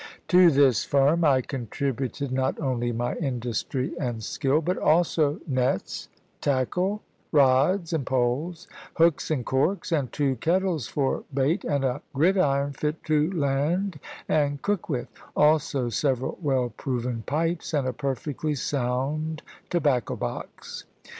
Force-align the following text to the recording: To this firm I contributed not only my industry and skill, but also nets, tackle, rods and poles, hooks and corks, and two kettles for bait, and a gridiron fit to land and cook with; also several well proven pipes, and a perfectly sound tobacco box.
To 0.29 0.49
this 0.49 0.83
firm 0.83 1.23
I 1.23 1.41
contributed 1.41 2.31
not 2.31 2.59
only 2.59 2.91
my 2.91 3.13
industry 3.17 3.93
and 3.99 4.23
skill, 4.23 4.59
but 4.59 4.79
also 4.79 5.39
nets, 5.45 6.09
tackle, 6.41 7.03
rods 7.31 7.93
and 7.93 8.03
poles, 8.03 8.67
hooks 8.95 9.29
and 9.29 9.45
corks, 9.45 9.91
and 9.91 10.11
two 10.11 10.37
kettles 10.37 10.87
for 10.87 11.23
bait, 11.31 11.63
and 11.63 11.85
a 11.85 12.01
gridiron 12.13 12.73
fit 12.73 13.03
to 13.03 13.31
land 13.31 13.99
and 14.27 14.63
cook 14.63 14.89
with; 14.89 15.07
also 15.35 15.89
several 15.89 16.39
well 16.41 16.69
proven 16.75 17.21
pipes, 17.27 17.71
and 17.71 17.87
a 17.87 17.93
perfectly 17.93 18.55
sound 18.55 19.43
tobacco 19.69 20.15
box. 20.15 20.85